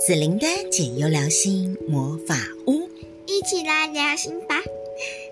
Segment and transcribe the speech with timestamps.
[0.00, 2.34] 子玲的解忧聊心魔法
[2.66, 2.88] 屋，
[3.26, 4.56] 一起来聊心吧。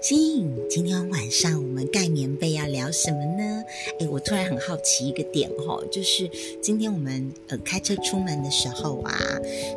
[0.03, 3.65] 心，今天晚上我们盖棉被要聊什么呢？
[3.99, 9.18] 诶，我突然很好奇一个点哈，就是今天我们呃开车出门的时候啊，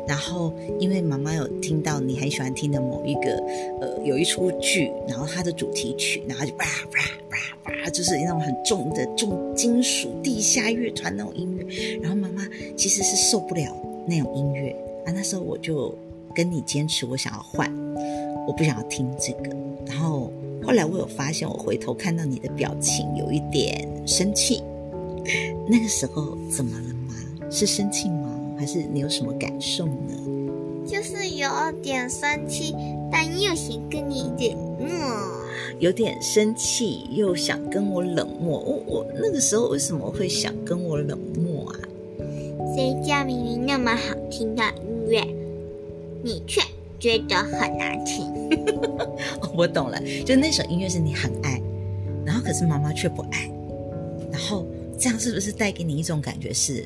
[0.06, 3.42] 然后因为妈妈有听到你很喜欢听的某一个
[3.80, 6.98] 呃有一出剧，然后它的主题曲，然后就叭叭
[7.30, 12.46] 叭叭，就是那种很重的重金属地下乐团那种音乐，然后妈妈
[12.76, 13.74] 其实是受不了
[14.06, 14.70] 那种音乐
[15.06, 15.94] 啊，那时候我就
[16.34, 17.70] 跟你坚持，我想要换，
[18.46, 19.54] 我不想要听这个。
[19.86, 24.62] 然后后来我有发现，我回头看到你的表情有一点生气。
[25.68, 27.14] 那个时候怎么了吗？
[27.50, 28.28] 是生气吗？
[28.58, 30.84] 还是你有什么感受呢？
[30.86, 31.48] 就是有
[31.82, 32.74] 点生气，
[33.10, 34.88] 但又想跟你冷漠。
[35.78, 38.58] 有点生气，又想跟我冷漠。
[38.60, 41.51] 我我那个时候为什么会想跟我冷漠啊？
[42.74, 45.22] 谁叫明明那么好听的音乐，
[46.22, 46.60] 你却
[46.98, 48.30] 觉得很难听。
[49.56, 51.60] 我懂了，就那首音乐是你很爱，
[52.24, 53.50] 然后可是妈妈却不爱，
[54.30, 54.66] 然后
[54.98, 56.84] 这样是不是带给你一种感觉是，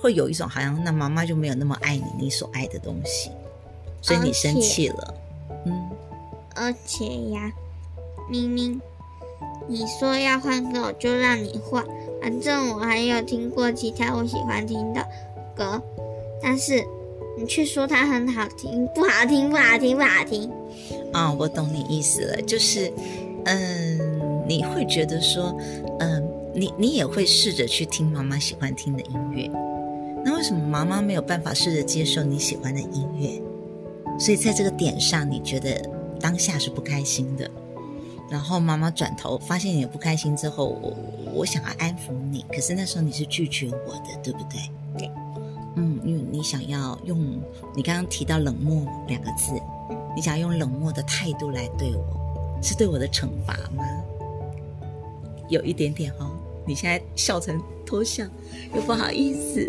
[0.00, 3.30] 会有一种好像那妈妈就没有那么爱你，你所爱的东西，
[4.00, 5.14] 所以你生气了。
[5.66, 5.90] 嗯，
[6.54, 7.52] 而且呀，
[8.30, 8.80] 明明
[9.66, 11.84] 你说要换歌，我就让你换，
[12.20, 15.06] 反正我还有听过其他我喜欢听的
[15.54, 15.80] 歌，
[16.42, 16.84] 但是
[17.38, 20.50] 你却说它很好听，不好听，不好听，不好听。
[21.12, 22.92] 啊、我懂你意思了，就是，
[23.44, 25.56] 嗯，你会觉得说，
[26.00, 26.22] 嗯，
[26.54, 29.50] 你你也会试着去听妈妈喜欢听的音乐，
[30.24, 33.40] 那为什么妈妈没有办法试着接受你喜欢的音乐？
[34.18, 35.80] 所以在这个点上，你觉得
[36.20, 37.50] 当下是不开心的。
[38.30, 40.96] 然后妈妈转头发现你不开心之后，我
[41.34, 44.60] 我想要安抚你，可是那时候你是拒绝我的，对不对？
[44.98, 45.10] 对，
[45.76, 47.40] 嗯，因为你想要用
[47.74, 49.52] 你刚刚提到冷漠两个字。
[50.16, 53.84] 你想要用冷漠的态度来对我，是对我的惩罚吗？
[55.48, 56.30] 有一点点哦。
[56.66, 58.24] 你现在笑成偷笑，
[58.74, 59.64] 又不好意思，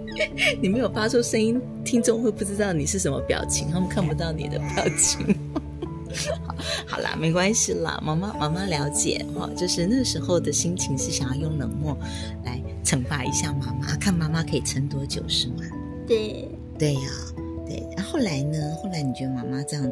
[0.62, 5.38] 你没有发出声音，听众会不知道你是什么表情，他们看不到你的表情。
[7.16, 11.96] 没关系啦，妈妈妈妈了解哈，就是那时候的心情是想要用冷漠
[12.44, 15.64] 来惩罚一下妈妈，看妈妈可以撑多久，是吗？
[16.06, 17.00] 对，对呀、
[17.36, 17.42] 啊。
[17.64, 18.58] 对，然后后来呢？
[18.82, 19.90] 后来你觉得妈妈这样，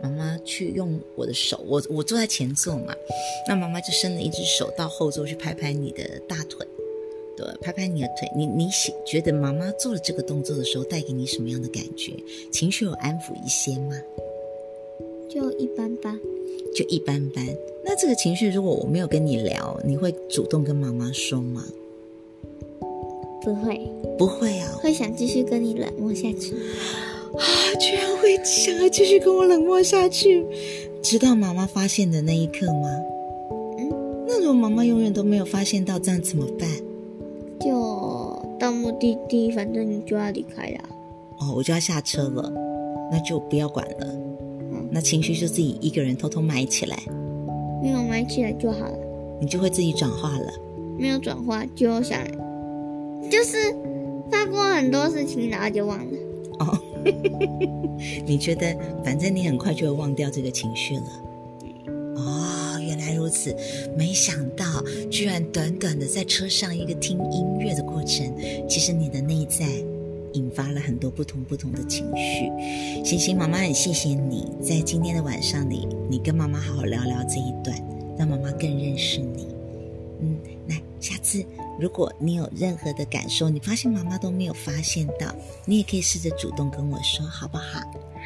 [0.00, 2.94] 妈妈去用我的手，我我坐在前座嘛，
[3.46, 6.66] 那妈妈就伸了一只手到后座去拍拍你的大腿，
[7.36, 8.30] 对，拍拍你的腿。
[8.36, 12.12] 你你喜觉得妈妈做了这个动作的时候带给你什么样的感觉？
[12.52, 13.96] 情绪有安抚一些吗？
[15.28, 16.18] 就一般般，
[16.74, 17.44] 就一般般。
[17.84, 21.64] 那这个情绪如果我没有跟你聊，你会主动跟妈妈说吗？
[23.42, 23.80] 不会，
[24.18, 26.54] 不会啊，会想继续跟你冷漠下去。
[27.34, 27.44] 啊！
[27.78, 30.44] 居然会想要继续跟我冷漠下去，
[31.02, 32.88] 直到妈妈发现的那一刻吗？
[33.78, 36.68] 嗯，那如果妈妈永远都没有发现到，这样怎么办？
[37.60, 40.88] 就到目的地，反正你就要离开了。
[41.38, 42.52] 哦，我就要下车了，
[43.12, 44.27] 那就不要管了。
[44.98, 46.98] 嗯，那情绪就自己一个人偷偷埋起来。
[47.80, 48.98] 没有埋起来就好了。
[49.40, 50.52] 你就会自己转化了。
[50.98, 52.20] 没有转化就想，
[53.30, 53.72] 就是
[54.28, 56.18] 发过很多事情，然后就忘了。
[56.58, 56.76] 哦。
[58.26, 61.04] 你觉得，反正你很快就会忘掉这个情绪了。
[62.16, 63.54] 哦，原来如此，
[63.96, 64.64] 没想到
[65.08, 68.26] 居然短短的在车上一个听音乐的过程，
[68.68, 69.64] 其实你的内在
[70.34, 72.50] 引发了很多不同不同的情绪。
[73.04, 77.76] 星星，妈妈很谢谢你在今天的晚上里，你跟妈妈好好聊聊这一段，
[78.18, 79.46] 让妈妈更认识你。
[80.20, 80.36] 嗯，
[80.68, 81.44] 来，下次。
[81.80, 85.32] 如果你有任何的感受，你发现妈妈都没有发现到，
[85.64, 87.78] 你也可以试着主动跟我说，好不好？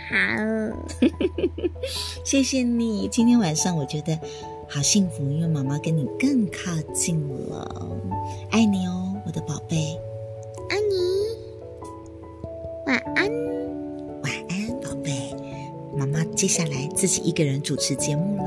[0.08, 1.06] 好，
[2.24, 3.06] 谢谢你。
[3.08, 4.18] 今天晚上我觉得
[4.66, 7.20] 好幸福，因为妈妈跟你更靠近
[7.50, 7.94] 了。
[8.50, 9.98] 爱你哦，我的宝贝。
[16.42, 18.42] 接下来自己一个人主持节目喽。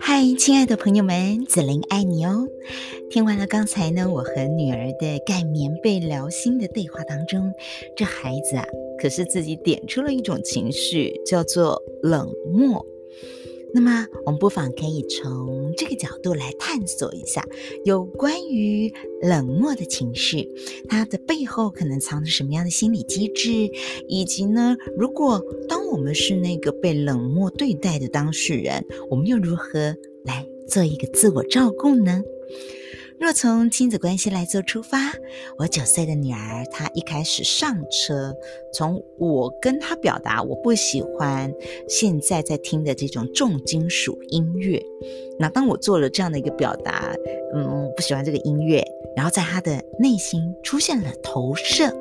[0.00, 2.48] 嗨，亲爱的朋友们，子琳爱你哦。
[3.08, 7.52] 听完了刚才呢，我和女儿的盖棉被聊心的对话当中，
[7.96, 8.66] 这孩子啊，
[9.00, 12.84] 可是自己点出了一种情绪，叫做冷漠。
[13.76, 17.44] 那么，我们不妨可以从这个角度来探索一下，
[17.84, 18.90] 有关于
[19.20, 20.48] 冷漠的情绪，
[20.88, 23.70] 它的背后可能藏着什么样的心理机制，
[24.08, 29.94] 以及呢，如果当我们是那个被冷漠对待的当事人，我们又如何
[30.24, 32.22] 来做一个自我照顾呢？
[33.18, 34.98] 若从亲子关系来做出发，
[35.58, 38.34] 我九岁的女儿，她一开始上车，
[38.72, 41.52] 从我跟她表达我不喜欢
[41.88, 44.80] 现在在听的这种重金属音乐。
[45.38, 47.14] 那当我做了这样的一个表达，
[47.54, 48.84] 嗯，不喜欢这个音乐，
[49.16, 51.92] 然后在她的内心出现了投射，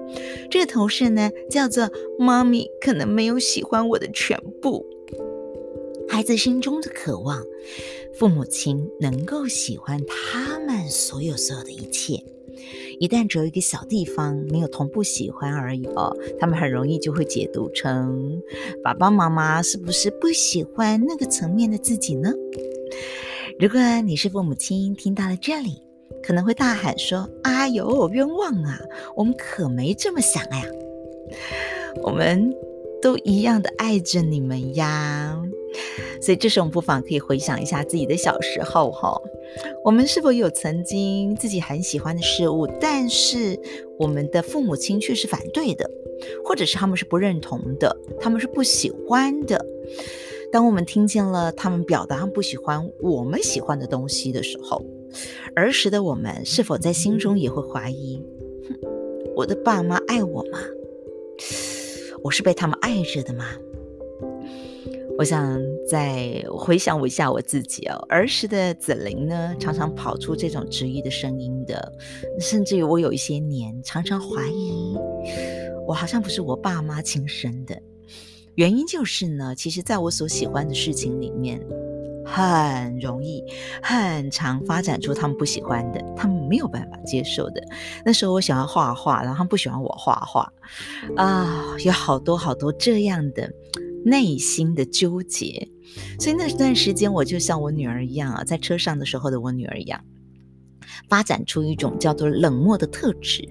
[0.51, 1.89] 这个投射呢，叫做
[2.19, 4.85] 妈咪可能没有喜欢我的全部。
[6.09, 7.43] 孩子心中的渴望，
[8.13, 12.23] 父母亲能够喜欢他们所有所有的一切。
[12.99, 18.41] 一旦只有一个小地方没有同步喜欢而已哦，他们很容易就会解读成
[18.81, 22.31] 爸爸妈妈是不是不喜欢那个层面的自己呢？
[23.59, 25.81] 如果你是父母亲，听到了这里，
[26.23, 28.79] 可能会大喊说：“哎呦，冤枉啊！
[29.17, 30.63] 我们可没这么想呀，
[32.01, 32.53] 我们
[33.01, 35.41] 都一样的爱着你们呀。”
[36.21, 39.21] 所以，这时候我们不妨可以回想一下自己的小时候，哈，
[39.83, 43.59] 我们是否有曾经自己很喜欢的事物，但是
[43.99, 45.89] 我们的父母亲却是反对的，
[46.45, 49.63] 或者是他们是不认同的，他们是不喜欢的。
[50.49, 54.81] 当我们听见了他们表达他们不喜欢我们喜欢的东西的时候，
[55.55, 58.23] 儿时的我们是否在心中也会怀疑：
[58.69, 58.89] 哼，
[59.35, 60.59] 我的爸妈爱我吗？
[62.25, 63.45] 我是被他们爱着的吗？
[65.15, 71.93] 我想再回想我一下我自己哦，儿时的子玲呢，常常跑出这种质疑的声音的，
[72.39, 74.97] 甚至于我有一些年常常怀疑，
[75.85, 77.79] 我好像不是我爸妈亲生的。
[78.55, 81.61] 原因就是呢，其实在我所喜欢的事情里面，
[82.25, 83.43] 很容易、
[83.81, 87.61] 很常发展出他们不喜欢的，他们没有办法接受的。
[88.03, 90.51] 那时候我喜欢画画，然后他们不喜欢我画画，
[91.15, 93.49] 啊，有好多好多这样的。
[94.07, 95.67] 内心的纠结，
[96.19, 99.99] 所以那段时间我就像我女儿一样啊，在车上的时候的我女儿一样，
[101.09, 103.43] 发展出一种叫做冷漠的特质。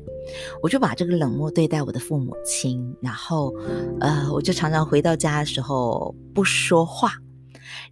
[0.63, 3.53] 我就把这个冷漠对待我的父母亲，然后，
[3.99, 7.15] 呃，我就常常回到家的时候不说话，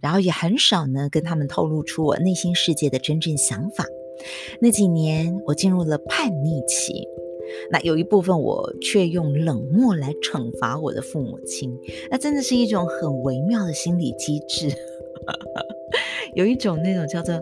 [0.03, 3.85] 然后也很少呢跟他们透露出我内心世界的真正想法。
[4.61, 7.07] 那几年我进入了叛逆期。
[7.71, 11.77] 那有一部分我却用冷漠来惩罚我的父母亲，
[12.09, 14.69] 那真的是一种很微妙的心理机制，
[16.35, 17.39] 有一种那种叫做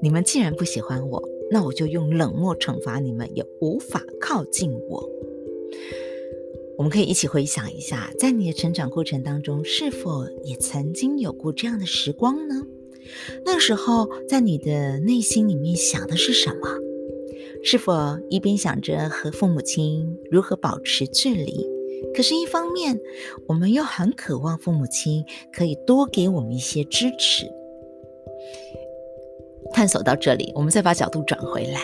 [0.00, 5.08] 你们既然不喜欢我，那我就用冷漠惩罚你们，也无法靠近我。
[6.78, 12.62] 我们可以一起回想一下，在你的成长过程当中，是否也曾经有过这样的时光呢？
[13.44, 16.68] 那时候在你的内心里面想的是什么？
[17.62, 17.92] 是否
[18.28, 21.66] 一边想着和父母亲如何保持距离，
[22.14, 23.00] 可是，一方面
[23.48, 27.46] 我们又很渴望父母亲可以多给我们一些支持。
[29.72, 31.80] 探索到这里，我们再把角度转回来。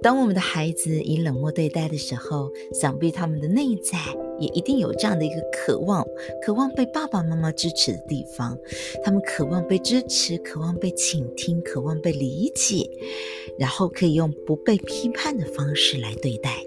[0.00, 3.98] 当我们的孩子以冷漠对待的时候，想必他们的内在
[4.38, 6.06] 也一定有这样的一个渴望，
[6.44, 8.56] 渴望被爸爸妈妈支持的地方。
[9.04, 12.88] 他们渴望被支持，渴望被倾听，渴望被理解，
[13.58, 16.64] 然后可以用不被批判的方式来对待。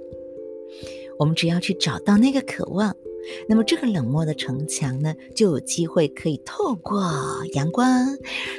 [1.17, 2.95] 我们只要去找到那个渴望。
[3.47, 7.01] 那么这个冷漠的城墙呢，就有机会可以透过
[7.53, 7.87] 阳光，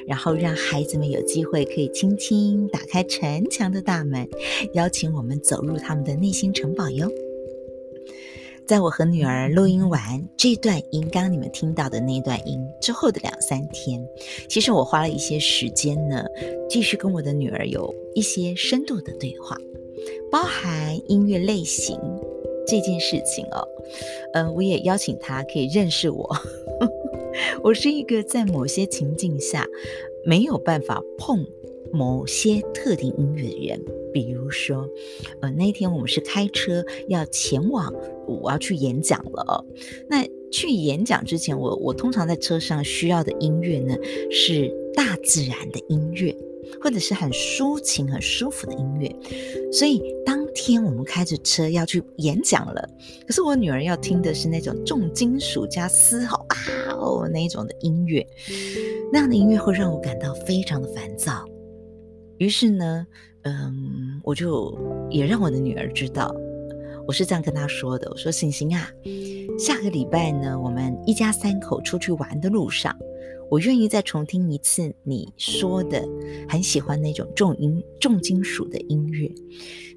[0.06, 4.28] 然后让孩子们有机会可以轻轻打开城墙的大门，
[4.74, 7.10] 邀请我们走入他们的内心城堡哟。
[8.66, 14.04] 在我和女儿录音完这段音，刚你们听到的那段音之后的两三天，
[14.48, 16.24] 其实我花了一些时间呢，
[16.68, 19.56] 继续跟我的女儿有一些深度的对话，
[20.32, 21.96] 包含音乐类型。
[22.66, 23.66] 这件事情哦，
[24.34, 26.36] 嗯，我也邀请他可以认识我。
[27.62, 29.66] 我是一个在某些情境下
[30.24, 31.46] 没有办法碰
[31.92, 33.80] 某些特定音乐的人，
[34.12, 34.88] 比如说，
[35.40, 37.92] 呃，那天我们是开车要前往，
[38.26, 39.64] 我要去演讲了哦。
[40.08, 43.94] 那去演讲之前，我我通常在车上需要的音乐呢，
[44.30, 46.34] 是大自然的音乐，
[46.80, 49.14] 或者是很抒情、很舒服的音乐。
[49.70, 52.88] 所以当天我们开着车要去演讲了，
[53.26, 56.56] 可是我女儿要听的是那种重金属加嘶吼啊
[56.98, 58.26] 哦那一种的音乐，
[59.12, 61.44] 那样的音乐会让我感到非常的烦躁。
[62.38, 63.06] 于是呢，
[63.42, 64.76] 嗯，我就
[65.10, 66.34] 也让我的女儿知道，
[67.06, 68.88] 我是这样跟她说的：我说，星星啊，
[69.58, 72.96] 下个礼拜呢，我们一家三口出去玩的路上，
[73.50, 76.06] 我愿意再重听一次你说的
[76.48, 79.30] 很喜欢那种重音重金属的音乐。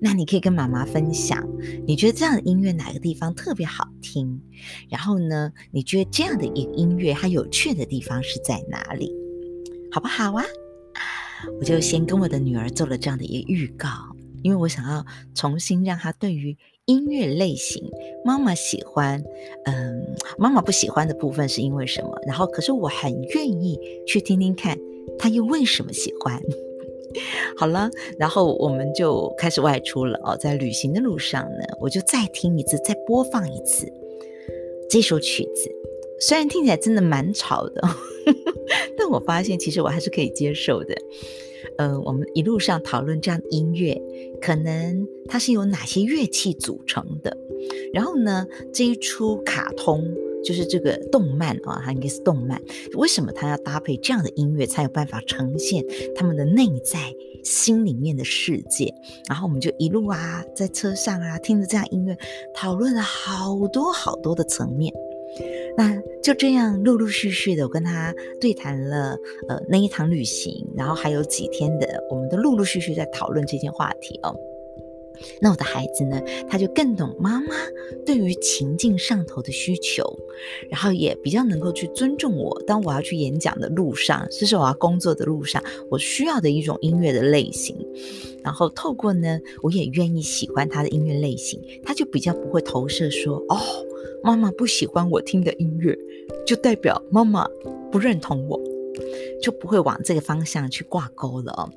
[0.01, 1.45] 那你可以跟妈妈分享，
[1.85, 4.39] 你觉得这样的音乐哪个地方特别好听？
[4.89, 9.11] 然后呢，你觉得这样的一个音乐它有趣的地方是在哪里？
[9.91, 10.43] 好不好啊？
[11.59, 13.89] 我就先跟我的女儿做了这样的一个预告，
[14.43, 16.55] 因为我想要重新让她对于
[16.89, 17.87] 音乐类型，
[18.25, 19.23] 妈妈喜欢，
[19.65, 22.19] 嗯，妈妈不喜欢的部分是因为什么？
[22.25, 24.75] 然后，可是我很愿意去听听看，
[25.19, 26.41] 她又为什么喜欢。
[27.55, 33.87] 好了，然后我们就开始外出了哦，在旅行的路上呢，我就再听一次，再播放一次
[34.89, 35.69] 这首曲子。
[36.19, 37.81] 虽然听起来真的蛮吵的，
[38.97, 40.95] 但我发现其实我还是可以接受的。
[41.79, 43.99] 呃，我们一路上讨论这样音乐，
[44.41, 47.35] 可能它是由哪些乐器组成的？
[47.93, 50.03] 然后呢，这一出卡通
[50.43, 52.61] 就是这个动漫啊，它应该是动漫，
[52.95, 55.81] 为什么它要搭配这样的音乐才有办法呈现
[56.15, 56.99] 他们的内在
[57.45, 58.93] 心里面的世界？
[59.29, 62.17] 然后我们就一路啊，在车上啊，听着这样音乐，
[62.53, 64.93] 讨论了好多好多的层面。
[65.77, 74.35] 那就这样陆陆续续的，我跟他对谈了，呃，那一趟旅行，然后还有几天的，我们都陆陆续续在讨论这件话题哦。
[75.41, 77.53] 那我的孩子呢，他就更懂妈妈
[78.05, 80.01] 对于情境上头的需求，
[80.69, 82.57] 然后也比较能够去尊重我。
[82.65, 87.75] 当我要去演讲的路上，这是我要工作的路上，我需要的一种音乐的类型。
[88.41, 93.59] 然后透过呢，我也愿意喜欢他的音乐类型，他就比较不会投射说，哦，
[94.23, 95.97] 妈妈不喜欢我听的音乐，
[96.45, 97.47] 就代表妈妈
[97.91, 98.59] 不认同我，
[99.41, 101.69] 就不会往这个方向去挂钩了哦。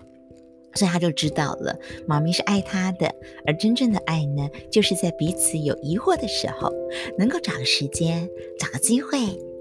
[0.75, 6.73] 所以他就知道了，妈咪是爱他的，而真正的爱呢，就是在彼此有疑惑的时候，
[7.19, 8.27] 能够找个时间，
[8.59, 9.19] 找个机会，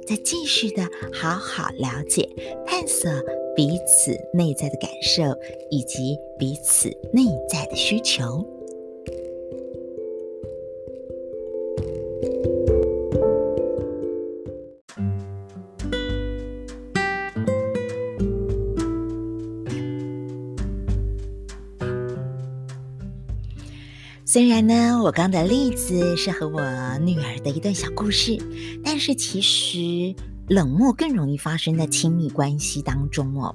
[0.07, 2.29] 再继续的好好了解、
[2.65, 3.11] 探索
[3.57, 5.23] 彼此内在的感受，
[5.69, 8.45] 以及彼此内在的需求。
[24.33, 26.61] 虽然呢，我刚的例子是和我
[26.99, 28.41] 女儿的一段小故事，
[28.81, 30.15] 但是其实
[30.47, 33.53] 冷漠更容易发生在亲密关系当中哦。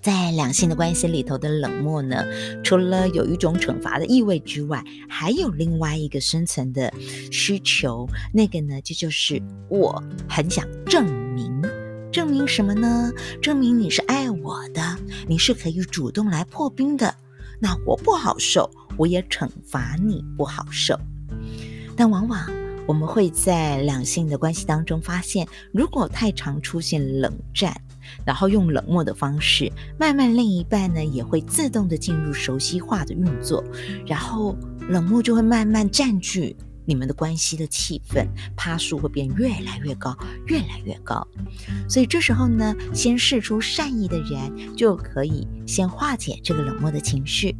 [0.00, 2.24] 在两性的关系里头的冷漠呢，
[2.62, 6.94] 除了有一种惩罚的意味之外，还有另外一个深层的
[7.32, 11.04] 需求，那个呢，就就是我很想证
[11.34, 11.50] 明，
[12.12, 13.10] 证明什么呢？
[13.42, 17.12] 证明你是爱我的，你是可以主动来破冰的。
[17.58, 18.70] 那我不好受。
[18.96, 20.98] 我也惩罚你不好受，
[21.96, 22.50] 但往往
[22.86, 27.74] 我们会在两性的关系当中发现，如果太常出现冷战，
[28.24, 33.62] 然后用冷漠的方式，慢慢另一半呢也会自动的进入熟悉化的运作，
[34.06, 34.56] 然后
[34.88, 36.56] 冷漠就会慢慢占据。
[36.86, 40.16] 你们的关系的气氛趴数会变越来越高，
[40.46, 41.24] 越来越高。
[41.88, 47.54] 所以这时候呢，先试出善意的人就可以先化解这个冷漠的情绪。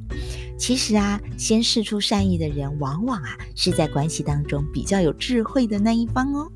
[0.61, 6.53] 其实啊，先试出善意的人，往往啊是在关系当中比较有智慧的那一方哦。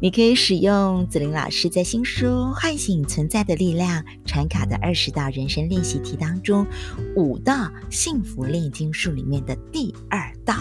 [0.00, 6.66] 你可以使用紫琳老师在新书《唤醒存在的力量》传卡的二十道人生练习题当中，
[7.14, 10.54] 五道幸福炼金术里面的第二道。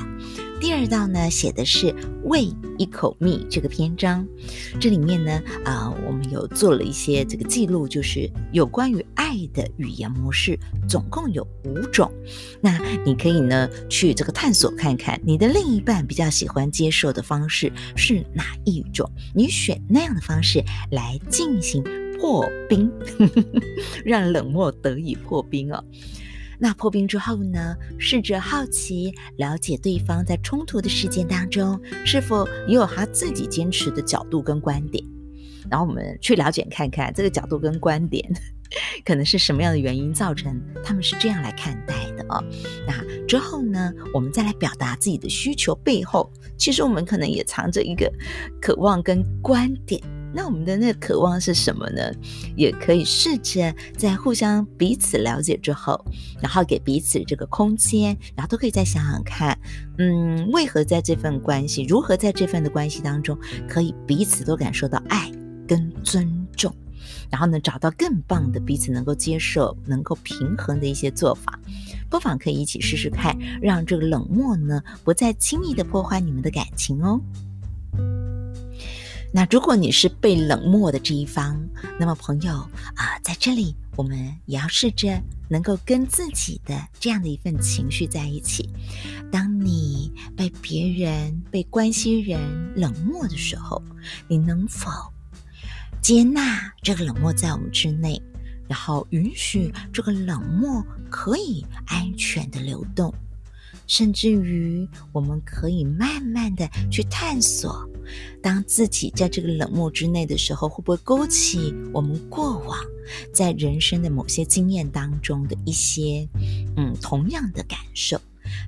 [0.59, 4.25] 第二道呢，写的是“喂一口蜜”这个篇章，
[4.79, 10.57] 这里面呢，啊、我们有做了一些这个记录，就是有关于爱的语言模式，
[10.89, 12.11] 总共有五种。
[12.61, 19.11] 那你可以呢去这个探索看看，你的另一半比较喜欢接受的方式是哪一种？
[19.35, 21.83] 你选那样的方式来进行
[22.17, 22.89] 破冰，
[24.05, 25.83] 让冷漠得以破冰哦。
[26.59, 35.03] 那破冰之后呢，试着好奇了解对方在冲突的事件当中，是否也有他自己坚持的角度跟观点，
[35.69, 38.23] 然后我们去了解看看这个角度跟观点，
[39.03, 42.43] 可能是什么样的原因造成他们是这样来看待的哦。
[42.87, 48.11] 那之后呢，我们再来表达自己的需求背后，其实我们可能也藏着一个
[48.61, 50.01] 渴望跟观点。
[50.35, 52.01] 那我们的那渴望是什么呢？
[52.57, 56.03] 也可以试着在互相彼此了解之后，
[56.41, 59.57] 然后给彼此这个空间，然后都可以再想想看，
[59.97, 65.31] 嗯，为何在这份关系，如何在这份的关系当中，可以彼此都感受到爱
[65.65, 66.75] 跟尊重，
[67.31, 71.57] 然后呢，找到更棒的彼此能够接受、能够平衡的一些做法，
[72.09, 77.21] 不妨可以一起试试看，让这个冷漠呢，不再轻易的破坏你们的感情哦。
[79.35, 81.61] 那如果你是被冷漠的这一方，
[81.99, 82.53] 那么朋友
[82.95, 88.69] 啊，在这里我们也要试着能够跟自己的这样的一份情绪在一起。
[89.29, 92.39] 当你被别人、被关心人
[92.77, 93.83] 冷漠的时候，
[94.29, 94.89] 你能否
[96.01, 98.21] 接纳这个冷漠在我们之内，
[98.69, 103.13] 然后允许这个冷漠可以安全的流动？
[103.85, 107.87] 甚至于，我们可以慢慢的去探索，
[108.41, 112.77] 当自己在这个冷漠之内的时候，会不会勾起我们过往
[113.33, 116.27] 在人生的某些经验当中的一些，
[116.77, 118.19] 嗯，同样的感受？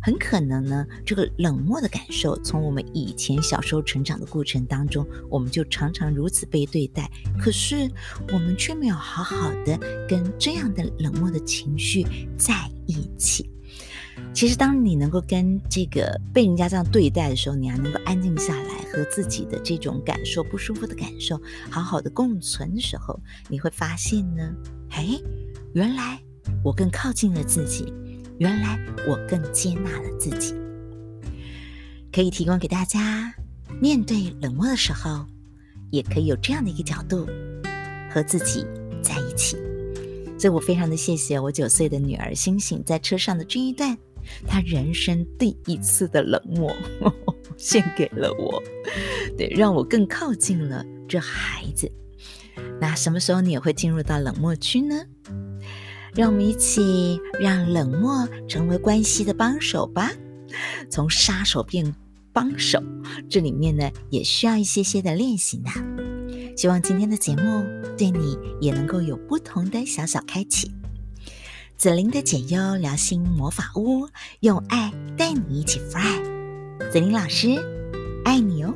[0.01, 7.87] 很可能呢，这个冷漠的感受，从我们以前小时候成长的过程当中，我们就常常如此被对待，可是
[8.33, 9.77] 我们却没有好好的
[10.09, 12.03] 跟这样的冷漠的情绪
[12.37, 12.53] 在
[12.87, 13.47] 一起。
[14.37, 21.41] 其实，当你能够跟这个被人家这样对待的时候，你还能够安静下来，和自己的这种感受不舒服的感受
[21.71, 24.53] 好好的共存的时候，你会发现呢，
[24.91, 25.19] 哎，
[25.73, 26.21] 原来
[26.63, 27.91] 我更靠近了自己，
[28.37, 30.53] 原来我更接纳了自己。
[32.11, 33.33] 可以提供给大家，
[33.81, 35.25] 面对冷漠的时候，
[35.89, 37.25] 也可以有这样的一个角度，
[38.11, 38.63] 和自己
[39.01, 39.57] 在一起。
[40.37, 43.97] 所以我非常的谢谢我九岁的女儿星星在车上的这一段。
[44.45, 46.73] 他人生第一次的冷漠，
[47.57, 48.61] 献给了我，
[49.37, 51.91] 对，让我更靠近了这孩子。
[52.79, 54.95] 那什么时候你也会进入到冷漠区呢？
[56.15, 60.11] 让我们一起让冷漠成为关系的帮手吧，
[60.89, 61.93] 从杀手变
[62.33, 62.81] 帮手，
[63.29, 65.69] 这里面呢也需要一些些的练习呢。
[66.55, 67.63] 希望今天的节目
[67.95, 70.71] 对你也能够有不同的小小开启。
[71.77, 76.19] 紫琳的解忧聊心魔法屋，用爱带你一起 fly。
[76.91, 77.49] 紫琳老师，
[78.25, 78.73] 爱你哦。